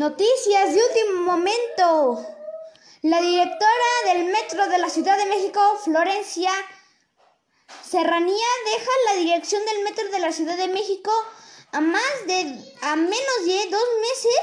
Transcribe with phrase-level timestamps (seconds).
[0.00, 2.26] Noticias de último momento.
[3.02, 6.50] La directora del Metro de la Ciudad de México, Florencia
[7.86, 11.12] Serranía, deja la dirección del Metro de la Ciudad de México
[11.72, 12.40] a más de
[12.80, 14.40] a menos de dos meses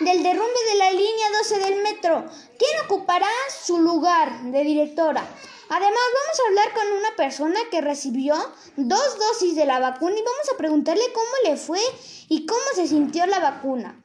[0.00, 2.26] del derrumbe de la línea 12 del metro.
[2.58, 3.30] ¿Quién ocupará
[3.64, 5.26] su lugar de directora?
[5.70, 8.34] Además, vamos a hablar con una persona que recibió
[8.76, 11.80] dos dosis de la vacuna y vamos a preguntarle cómo le fue
[12.28, 13.99] y cómo se sintió la vacuna.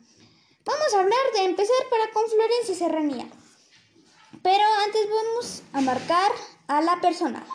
[0.65, 3.27] Vamos a hablar de empezar para con Florencia Serranía.
[4.41, 6.31] Pero antes vamos a marcar
[6.67, 7.45] a la persona.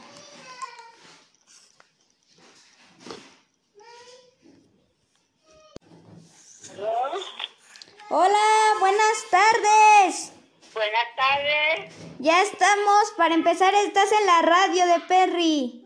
[8.11, 10.33] Hola, buenas tardes.
[10.73, 11.95] Buenas tardes.
[12.21, 13.75] Ya estamos para empezar.
[13.75, 15.85] Estás en la radio de Perry.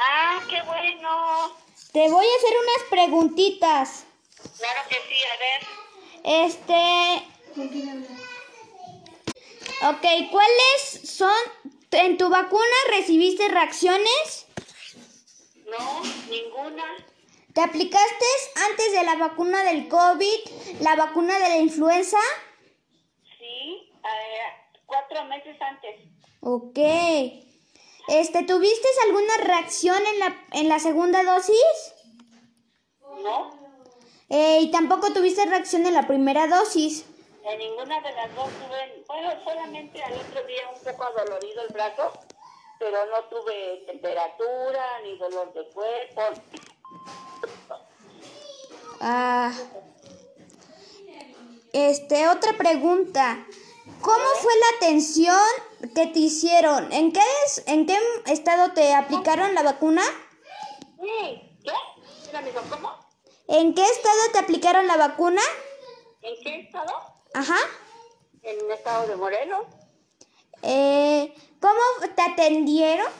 [0.00, 1.56] Ah, qué bueno.
[1.92, 4.04] Te voy a hacer unas preguntitas.
[4.58, 5.83] Claro que sí, a ver.
[6.24, 7.22] Este.
[9.82, 11.32] Ok, ¿cuáles son.
[11.90, 14.46] ¿En tu vacuna recibiste reacciones?
[15.66, 16.82] No, ninguna.
[17.52, 18.24] ¿Te aplicaste
[18.68, 22.18] antes de la vacuna del COVID, la vacuna de la influenza?
[23.38, 26.00] Sí, eh, cuatro meses antes.
[26.40, 26.78] Ok.
[28.08, 31.94] Este, ¿tuviste alguna reacción en la, en la segunda dosis?
[33.22, 33.63] No,
[34.30, 37.04] Eh, y tampoco tuviste reacción en la primera dosis.
[37.44, 39.04] en ninguna de las dos tuve.
[39.06, 42.12] Bueno, solamente al otro día un poco adolorido el brazo,
[42.78, 46.22] pero no tuve temperatura ni dolor de cuerpo.
[49.00, 49.52] Ah.
[51.74, 53.44] Este, otra pregunta.
[54.00, 55.36] ¿Cómo fue la atención
[55.94, 56.90] que te hicieron?
[56.92, 60.02] ¿En qué, es- en qué estado te aplicaron la vacuna?
[61.00, 61.72] Sí, ¿qué?
[62.70, 63.03] ¿cómo?
[63.46, 65.42] ¿En qué estado te aplicaron la vacuna?
[66.22, 66.92] ¿En qué estado?
[67.34, 67.58] Ajá.
[68.42, 69.66] En el estado de Morelos.
[70.62, 71.80] Eh, ¿Cómo
[72.14, 73.10] te atendieron?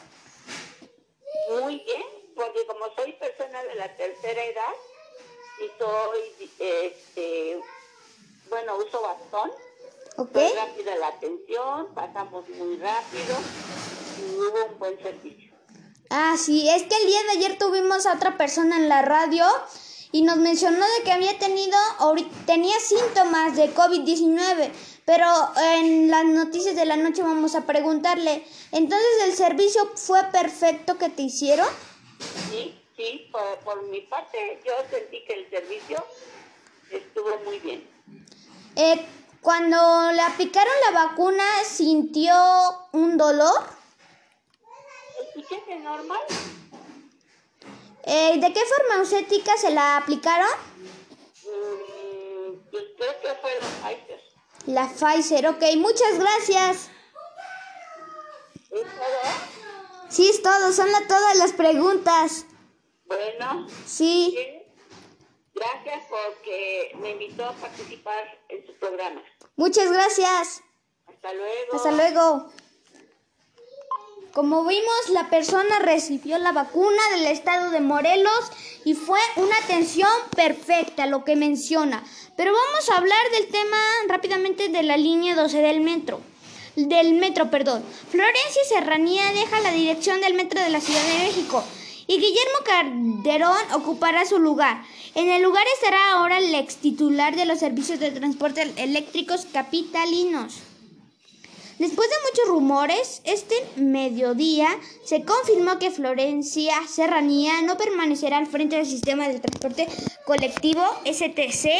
[1.61, 2.03] Muy bien,
[2.35, 4.75] porque como soy persona de la tercera edad
[5.61, 7.61] y soy, este,
[8.49, 9.51] bueno, uso bastón,
[10.17, 10.33] ¿Ok?
[10.33, 13.37] fue rápida la atención, pasamos muy rápido
[14.21, 15.55] y hubo un buen servicio.
[16.09, 19.45] Ah, sí, es que el día de ayer tuvimos a otra persona en la radio
[20.15, 21.77] y nos mencionó de que había tenido,
[22.47, 24.71] tenía síntomas de COVID-19,
[25.05, 25.27] pero
[25.61, 31.09] en las noticias de la noche vamos a preguntarle, entonces el servicio fue perfecto que
[31.09, 31.67] te hicieron?
[32.49, 35.97] Sí, sí, por, por mi parte yo sentí que el servicio
[36.93, 37.85] estuvo muy bien.
[38.77, 39.05] Eh,
[39.41, 42.33] cuando le aplicaron la vacuna, ¿sintió
[42.93, 43.65] un dolor?
[45.19, 46.21] ¿El piquete normal?
[48.07, 50.49] Eh, ¿De qué farmacéutica se la aplicaron?
[51.45, 54.21] Mm, pues creo que fue los Pfizer.
[54.67, 56.91] La Pfizer, ok, muchas gracias.
[58.71, 60.09] ¿Es todo?
[60.11, 62.47] Sí, es todo, son la- todas las preguntas.
[63.07, 64.33] Bueno, Sí.
[64.35, 64.65] bien.
[65.55, 69.23] Gracias porque me invitó a participar en su programa.
[69.57, 70.63] Muchas gracias.
[71.07, 71.75] Hasta luego.
[71.75, 72.51] Hasta luego.
[74.35, 78.51] Como vimos, la persona recibió la vacuna del estado de Morelos
[78.85, 82.03] y fue una atención perfecta, lo que menciona.
[82.35, 83.77] Pero vamos a hablar del tema
[84.09, 86.21] rápidamente de la línea 12 del metro.
[86.75, 87.85] Del metro, perdón.
[88.11, 91.63] Florencia Serranía deja la dirección del metro de la Ciudad de México
[92.09, 94.83] y Guillermo Calderón ocupará su lugar.
[95.15, 100.74] En el lugar estará ahora el ex titular de los servicios de transporte eléctricos capitalinos.
[101.79, 104.69] Después de muchos rumores, este mediodía
[105.05, 109.89] se confirmó que Florencia Serranía no permanecerá al frente del sistema del transporte
[110.25, 111.71] colectivo STC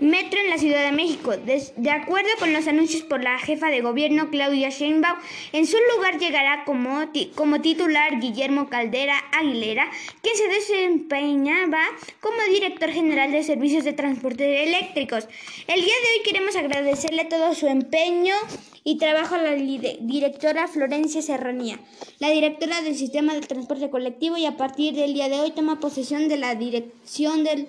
[0.00, 1.32] Metro en la Ciudad de México.
[1.36, 5.18] De acuerdo con los anuncios por la jefa de gobierno Claudia Sheinbaum,
[5.52, 9.88] en su lugar llegará como, como titular Guillermo Caldera Aguilera,
[10.20, 11.80] quien se desempeñaba
[12.20, 15.28] como director general de servicios de transporte eléctricos.
[15.68, 18.34] El día de hoy queremos agradecerle todo su empeño
[18.82, 21.78] y trabajo a la directora Florencia Serranía,
[22.18, 25.78] la directora del sistema de transporte colectivo y a partir del día de hoy toma
[25.78, 27.68] posesión de la dirección del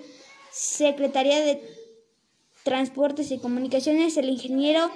[0.55, 1.74] Secretaría de
[2.65, 4.89] Transportes y Comunicaciones el ingeniero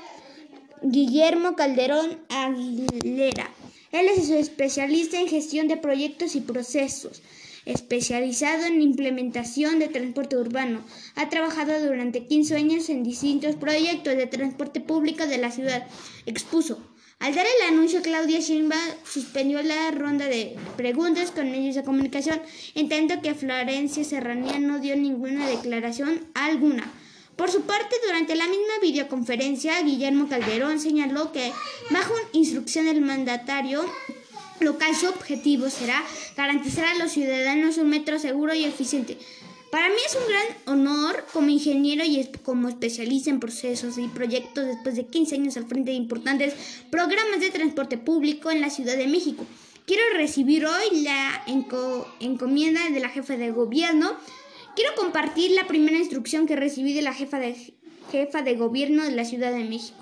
[0.81, 3.51] Guillermo Calderón Aguilera.
[3.91, 7.21] Él es especialista en gestión de proyectos y procesos,
[7.65, 10.81] especializado en implementación de transporte urbano.
[11.13, 15.85] Ha trabajado durante 15 años en distintos proyectos de transporte público de la ciudad.
[16.25, 16.79] Expuso.
[17.19, 22.41] Al dar el anuncio, Claudia Sheinbaum suspendió la ronda de preguntas con medios de comunicación,
[22.73, 26.91] en tanto que Florencia Serranía no dio ninguna declaración alguna.
[27.39, 31.53] Por su parte, durante la misma videoconferencia, Guillermo Calderón señaló que,
[31.89, 33.85] bajo instrucción del mandatario
[34.59, 36.03] local, su objetivo será
[36.35, 39.17] garantizar a los ciudadanos un metro seguro y eficiente.
[39.71, 44.65] Para mí es un gran honor como ingeniero y como especialista en procesos y proyectos
[44.65, 46.55] después de 15 años al frente de importantes
[46.91, 49.45] programas de transporte público en la Ciudad de México.
[49.85, 51.41] Quiero recibir hoy la
[52.19, 54.17] encomienda de la jefa de gobierno
[54.79, 57.53] Quiero compartir la primera instrucción que recibí de la jefa de,
[58.13, 59.97] jefa de gobierno de la Ciudad de México.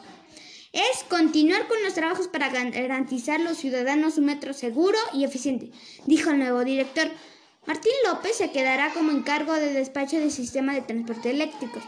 [0.71, 5.71] Es continuar con los trabajos para garantizar a los ciudadanos un metro seguro y eficiente,
[6.05, 7.09] dijo el nuevo director.
[7.65, 11.81] Martín López se quedará como encargo de despacho del sistema de transporte eléctrico.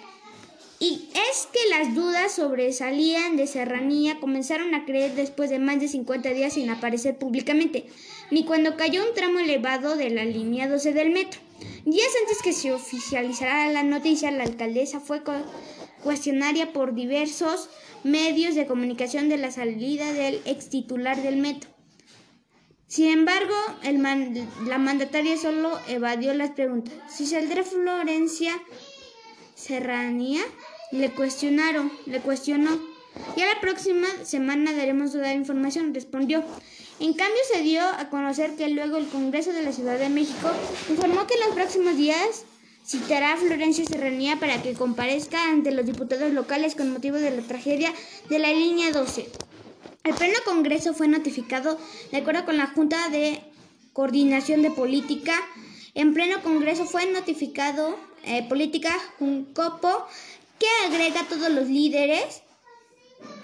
[0.79, 5.89] Y es que las dudas sobresalían de Serranía comenzaron a creer después de más de
[5.89, 7.85] 50 días sin aparecer públicamente,
[8.31, 11.39] ni cuando cayó un tramo elevado de la línea 12 del metro.
[11.85, 15.21] Días antes que se oficializara la noticia, la alcaldesa fue
[16.03, 17.69] cuestionaria por diversos
[18.03, 21.69] medios de comunicación de la salida del ex titular del metro.
[22.87, 23.53] Sin embargo,
[24.67, 26.93] la mandataria solo evadió las preguntas.
[27.07, 28.53] Si saldrá Florencia
[29.53, 30.41] Serranía,
[30.91, 32.79] le cuestionaron, le cuestionó.
[33.35, 36.43] Ya la próxima semana daremos toda la información, respondió.
[36.99, 40.49] En cambio, se dio a conocer que luego el Congreso de la Ciudad de México
[40.89, 42.43] informó que en los próximos días
[42.85, 47.41] citará a Florencia Serranía para que comparezca ante los diputados locales con motivo de la
[47.41, 47.93] tragedia
[48.29, 49.29] de la línea 12.
[50.03, 51.77] El pleno Congreso fue notificado
[52.11, 53.39] de acuerdo con la Junta de
[53.93, 55.33] Coordinación de Política.
[55.93, 60.05] En pleno Congreso fue notificado eh, Política Juncopo
[60.59, 62.41] que agrega a todos los líderes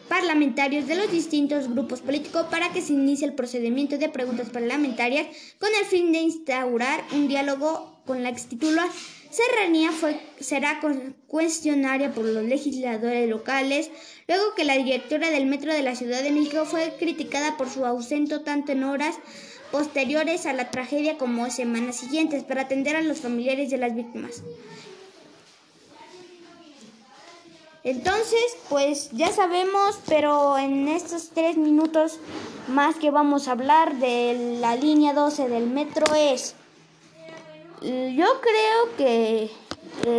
[0.08, 5.28] parlamentarios de los distintos grupos políticos para que se inicie el procedimiento de preguntas parlamentarias
[5.60, 8.88] con el fin de instaurar un diálogo con la ex titular.
[9.32, 10.80] Serranía fue, será
[11.28, 13.92] cuestionaria por los legisladores locales,
[14.28, 17.86] luego que la directora del Metro de la Ciudad de México fue criticada por su
[17.86, 19.16] ausento tanto en horas
[19.72, 24.42] posteriores a la tragedia como semanas siguientes para atender a los familiares de las víctimas.
[27.86, 32.20] Entonces, pues ya sabemos, pero en estos tres minutos
[32.68, 36.56] más que vamos a hablar de la línea 12 del metro es,
[37.84, 39.52] yo creo que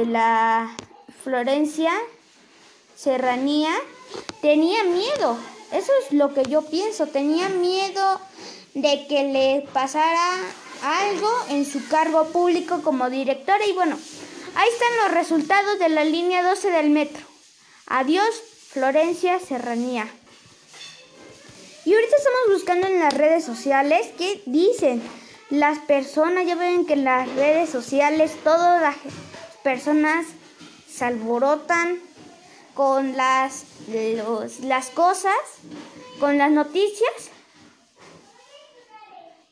[0.06, 0.76] la
[1.24, 1.90] Florencia
[2.94, 3.72] Serranía
[4.40, 5.36] tenía miedo,
[5.72, 8.20] eso es lo que yo pienso, tenía miedo
[8.74, 10.36] de que le pasara
[10.84, 13.66] algo en su cargo público como directora.
[13.66, 13.98] Y bueno,
[14.54, 17.35] ahí están los resultados de la línea 12 del metro.
[17.88, 20.08] Adiós, Florencia Serranía.
[21.84, 25.00] Y ahorita estamos buscando en las redes sociales qué dicen.
[25.50, 28.96] Las personas, ya ven que en las redes sociales todas las
[29.62, 30.26] personas
[30.92, 32.00] se alborotan
[32.74, 33.64] con las,
[34.62, 35.36] las cosas,
[36.18, 37.30] con las noticias.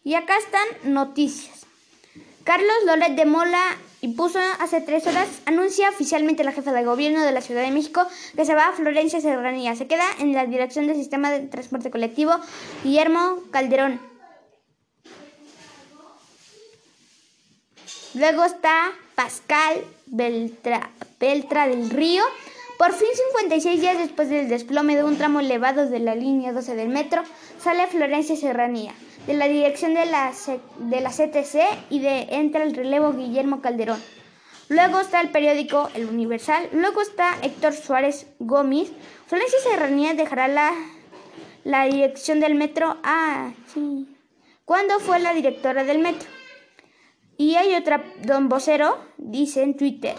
[0.03, 1.67] Y acá están noticias.
[2.43, 7.25] Carlos Loret de Mola y puso hace tres horas, anuncia oficialmente la jefa de gobierno
[7.25, 8.07] de la Ciudad de México
[8.37, 9.75] que se va a Florencia Serranía.
[9.77, 12.35] Se queda en la dirección del sistema de transporte colectivo
[12.83, 13.99] Guillermo Calderón.
[18.13, 22.25] Luego está Pascal Beltra, Beltra del Río.
[22.79, 26.75] Por fin, 56 días después del desplome de un tramo elevado de la línea 12
[26.75, 27.23] del metro,
[27.59, 28.93] sale Florencia Serranía
[29.27, 30.33] de la dirección de la,
[30.79, 31.61] de la CTC
[31.91, 34.01] y de entra el relevo Guillermo Calderón.
[34.69, 36.69] Luego está el periódico El Universal.
[36.73, 38.93] Luego está Héctor Suárez Gómez.
[39.27, 40.73] Florencia Serranía dejará la,
[41.65, 42.97] la dirección del metro.
[43.03, 44.09] Ah, sí.
[44.65, 46.29] ¿Cuándo fue la directora del metro?
[47.37, 50.17] Y hay otra, don vocero, dice en Twitter.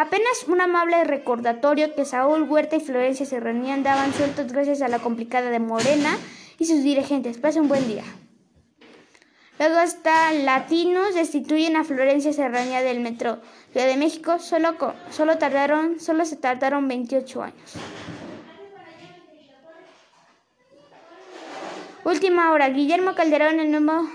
[0.00, 4.98] Apenas un amable recordatorio que Saúl Huerta y Florencia Serranía andaban sueltos gracias a la
[4.98, 6.16] complicada de Morena
[6.58, 7.36] y sus dirigentes.
[7.36, 8.04] Pase un buen día.
[9.58, 13.40] Luego está Latinos, destituyen a Florencia Serranía del Metro
[13.72, 14.74] Ciudad de México, solo,
[15.10, 17.74] solo, tardaron, solo se tardaron 28 años.
[22.04, 24.08] Última hora, Guillermo Calderón, el nuevo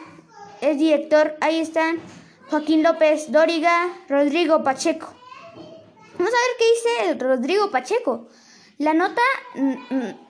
[0.61, 1.99] es director, ahí están
[2.49, 5.14] Joaquín López Dóriga, Rodrigo Pacheco.
[6.17, 8.27] Vamos a ver qué dice Rodrigo Pacheco.
[8.77, 9.21] La nota,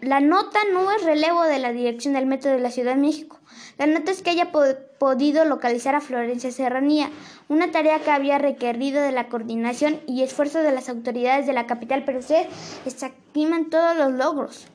[0.02, 3.40] la nota no es relevo de la dirección del metro de la Ciudad de México.
[3.78, 7.10] La nota es que haya podido localizar a Florencia Serranía,
[7.50, 11.66] una tarea que había requerido de la coordinación y esfuerzo de las autoridades de la
[11.66, 12.48] capital, pero ustedes
[12.86, 14.68] estiman todos los logros.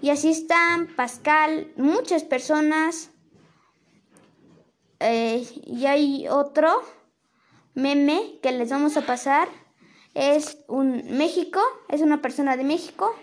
[0.00, 3.10] Y así están Pascal, muchas personas.
[4.98, 6.82] Eh, y hay otro
[7.74, 9.48] meme que les vamos a pasar
[10.14, 13.14] es un México, es una persona de México,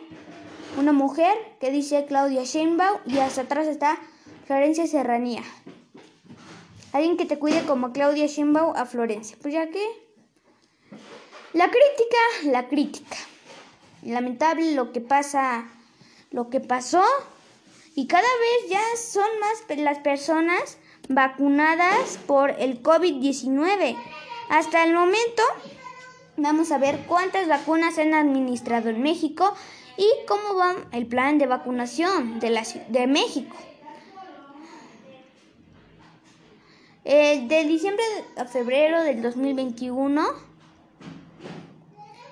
[0.78, 3.98] una mujer que dice Claudia Sheinbaum y hasta atrás está
[4.46, 5.44] Florencia Serranía.
[6.94, 9.38] Alguien que te cuide como Claudia Sheinbaum a Florencia.
[9.42, 9.84] Pues ya que
[11.54, 13.18] la crítica, la crítica.
[14.04, 15.68] Lamentable lo que pasa,
[16.32, 17.04] lo que pasó
[17.96, 20.78] y cada vez ya son más las personas
[21.10, 23.98] vacunadas por el COVID-19.
[24.50, 25.42] Hasta el momento
[26.38, 29.54] vamos a ver cuántas vacunas se han administrado en México
[29.98, 33.56] y cómo va el plan de vacunación de, la, de México.
[37.04, 38.04] de diciembre
[38.36, 40.22] a febrero del 2021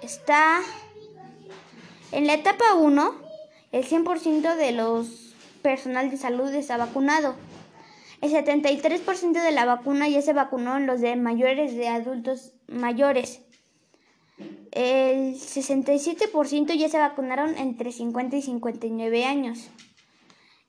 [0.01, 0.59] está
[2.11, 3.15] en la etapa 1,
[3.71, 7.35] el 100% de los personal de salud está vacunado.
[8.21, 13.44] El 73% de la vacuna ya se vacunó en los de mayores de adultos mayores.
[14.75, 19.69] El 67% ya se vacunaron entre 50 y 59 años.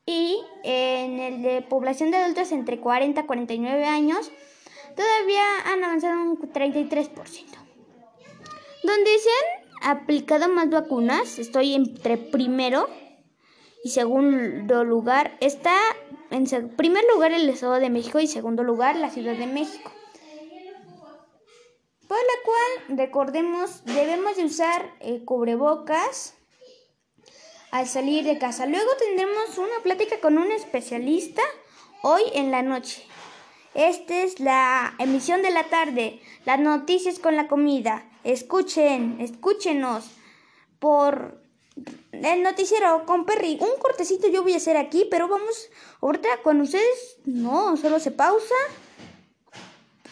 [0.06, 4.30] Y en el de población de adultos entre 40 y 49 años,
[4.94, 7.10] todavía han avanzado un 33%.
[8.84, 12.88] Donde se han aplicado más vacunas, estoy entre primero
[13.82, 15.36] y segundo lugar.
[15.40, 15.76] Está
[16.30, 16.46] en
[16.76, 19.90] primer lugar el Estado de México y segundo lugar la Ciudad de México
[22.08, 26.34] por la cual recordemos debemos de usar eh, cubrebocas
[27.70, 28.66] al salir de casa.
[28.66, 31.42] Luego tendremos una plática con un especialista
[32.02, 33.04] hoy en la noche.
[33.74, 38.08] Esta es la emisión de la tarde, las noticias con la comida.
[38.24, 40.04] Escuchen, escúchenos
[40.78, 41.42] por
[42.12, 43.58] el noticiero con Perry.
[43.60, 45.68] Un cortecito yo voy a hacer aquí, pero vamos
[46.00, 47.18] ahorita con ustedes.
[47.26, 48.54] No, solo se pausa.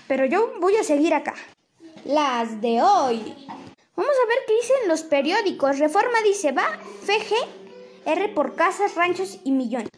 [0.06, 1.34] Pero yo voy a seguir acá
[2.04, 3.34] las de hoy.
[3.96, 5.78] Vamos a ver qué dicen los periódicos.
[5.78, 7.34] Reforma dice, va, FG,
[8.06, 9.90] R por casas, ranchos y millones.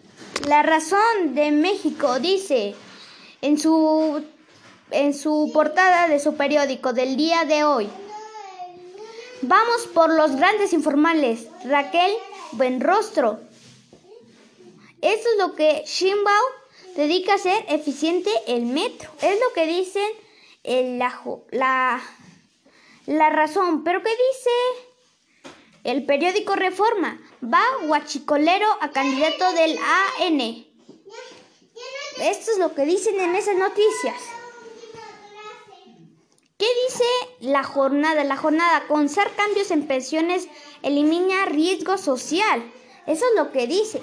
[0.46, 2.74] La razón de México dice
[3.42, 4.22] en su,
[4.90, 7.88] en su portada de su periódico del día de hoy.
[9.42, 11.46] Vamos por los grandes informales.
[11.64, 12.12] Raquel
[12.52, 13.40] Buenrostro.
[15.02, 16.44] Esto es lo que Shimbao
[16.96, 19.10] dedica a ser eficiente el metro.
[19.20, 20.08] Es lo que dicen
[20.66, 22.02] el, la,
[23.06, 23.84] la, razón.
[23.84, 24.50] ¿Pero qué dice
[25.84, 27.18] el periódico Reforma?
[27.42, 30.66] Va Guachicolero a candidato del AN.
[32.20, 34.16] Esto es lo que dicen en esas noticias.
[36.58, 37.04] ¿Qué dice
[37.40, 38.24] la jornada?
[38.24, 40.48] La jornada, con ser cambios en pensiones
[40.82, 42.72] elimina riesgo social.
[43.06, 44.00] Eso es lo que dice.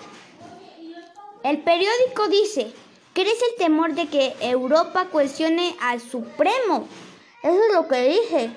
[1.43, 2.71] El periódico dice,
[3.13, 6.87] Crece el temor de que Europa cuestione al Supremo.
[7.43, 8.49] Eso es lo que dije.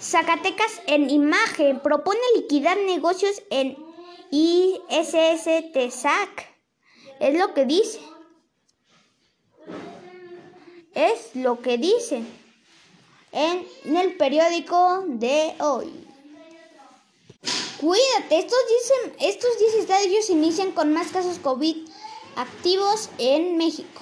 [0.00, 3.76] Zacatecas en imagen propone liquidar negocios en
[4.30, 6.28] ISS-TESAC.
[7.20, 8.00] Es lo que dice.
[10.94, 12.24] Es lo que dice
[13.32, 13.66] en
[13.96, 15.92] el periódico de hoy.
[17.80, 21.76] Cuídate, estos, dicen, estos 10 estadios inician con más casos COVID
[22.36, 24.00] activos en México.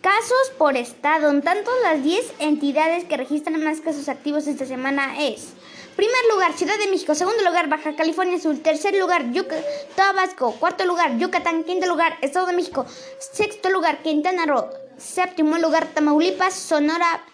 [0.00, 1.30] Casos por estado.
[1.30, 5.54] En tanto, las 10 entidades que registran más casos activos esta semana es...
[5.96, 7.16] Primer lugar, Ciudad de México.
[7.16, 8.56] Segundo lugar, Baja California Sur.
[8.58, 9.64] Tercer lugar, Yucatán,
[9.96, 10.52] Tabasco.
[10.52, 11.64] Cuarto lugar, Yucatán.
[11.64, 12.86] Quinto lugar, Estado de México.
[13.18, 14.68] Sexto lugar, Quintana Roo.
[14.96, 17.24] Séptimo lugar, Tamaulipas, Sonora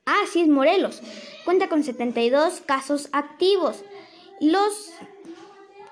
[0.04, 1.00] Ah, sí, es Morelos.
[1.44, 3.84] Cuenta con 72 casos activos.
[4.40, 4.90] Los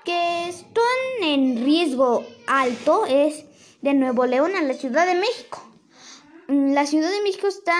[0.03, 3.45] que están en riesgo alto es
[3.81, 5.63] de Nuevo León a la Ciudad de México.
[6.47, 7.77] La Ciudad de México está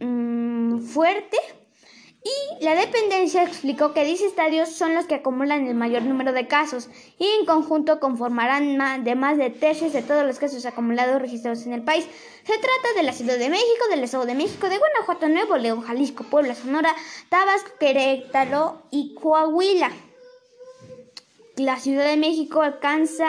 [0.00, 1.38] mm, fuerte
[2.24, 6.48] y la dependencia explicó que 10 estadios son los que acumulan el mayor número de
[6.48, 11.22] casos y en conjunto conformarán más de más de tercios de todos los casos acumulados
[11.22, 12.04] registrados en el país.
[12.44, 15.82] Se trata de la Ciudad de México, del Estado de México, de Guanajuato, Nuevo León,
[15.82, 16.92] Jalisco, Puebla, Sonora,
[17.28, 19.92] Tabasco, Querétaro y Coahuila.
[21.56, 23.28] La Ciudad de México alcanza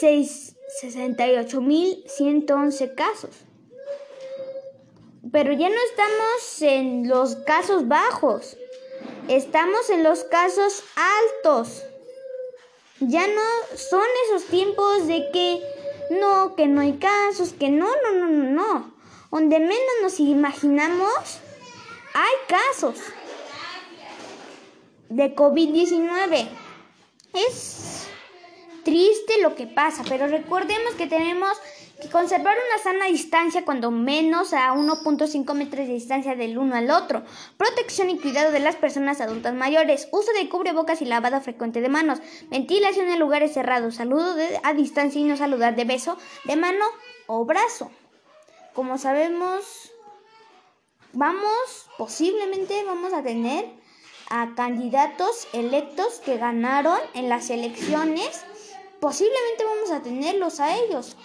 [0.00, 3.49] 68.111 casos.
[5.32, 8.56] Pero ya no estamos en los casos bajos,
[9.28, 10.82] estamos en los casos
[11.44, 11.82] altos.
[13.00, 15.62] Ya no son esos tiempos de que
[16.10, 18.94] no, que no hay casos, que no, no, no, no, no.
[19.30, 21.38] Donde menos nos imaginamos,
[22.14, 22.96] hay casos
[25.08, 26.48] de COVID-19.
[27.32, 28.06] Es
[28.84, 31.56] triste lo que pasa, pero recordemos que tenemos
[32.08, 37.24] conservar una sana distancia cuando menos a 1.5 metros de distancia del uno al otro,
[37.56, 41.88] protección y cuidado de las personas adultas mayores, uso de cubrebocas y lavado frecuente de
[41.88, 46.84] manos, ventilación en lugares cerrados, saludo a distancia y no saludar de beso, de mano
[47.26, 47.90] o brazo.
[48.74, 49.92] Como sabemos,
[51.12, 53.66] vamos, posiblemente vamos a tener
[54.28, 58.44] a candidatos electos que ganaron en las elecciones,
[59.00, 61.16] posiblemente vamos a tenerlos a ellos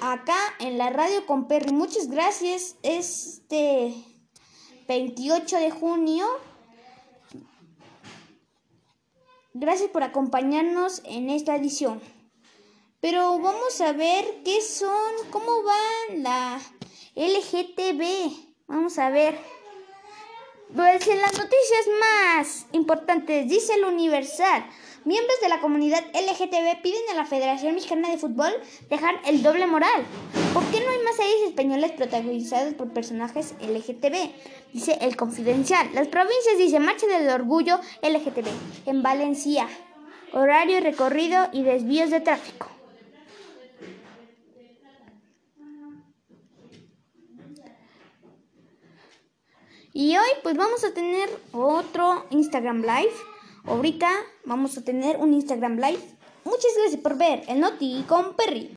[0.00, 1.72] acá en la radio con Perry.
[1.72, 2.76] Muchas gracias.
[2.82, 3.94] Este
[4.88, 6.26] 28 de junio.
[9.52, 12.00] Gracias por acompañarnos en esta edición.
[13.00, 16.60] Pero vamos a ver qué son, cómo va la
[17.14, 18.32] LGTB.
[18.66, 19.38] Vamos a ver.
[20.74, 24.64] Pues en las noticias más importantes, dice el Universal.
[25.04, 28.50] Miembros de la comunidad LGTB piden a la Federación Mexicana de Fútbol
[28.88, 30.02] dejar el doble moral.
[30.54, 34.30] ¿Por qué no hay más series españolas protagonizadas por personajes LGTB?
[34.72, 35.90] Dice el Confidencial.
[35.92, 38.48] Las provincias dice Marcha del Orgullo LGTB
[38.86, 39.68] en Valencia.
[40.32, 42.68] Horario, recorrido y desvíos de tráfico.
[49.92, 53.33] Y hoy pues vamos a tener otro Instagram Live
[53.66, 54.10] Ahorita
[54.44, 56.02] vamos a tener un Instagram Live.
[56.44, 58.70] Muchas gracias por ver el Noti con Perry.